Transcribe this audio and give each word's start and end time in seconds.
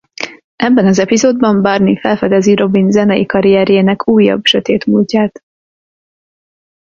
Ebben 0.55 0.85
az 0.85 0.99
epizódban 0.99 1.61
Barney 1.61 1.97
felfedezi 1.97 2.55
Robin 2.55 2.91
zenei 2.91 3.25
karrierjének 3.25 4.07
újabb 4.09 4.45
sötét 4.45 4.85
múltját. 4.85 5.43